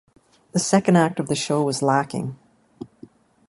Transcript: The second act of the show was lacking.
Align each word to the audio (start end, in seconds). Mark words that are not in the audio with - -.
The 0.53 0.57
second 0.59 0.95
act 0.95 1.19
of 1.19 1.27
the 1.27 1.35
show 1.35 1.61
was 1.61 1.83
lacking. 1.83 2.35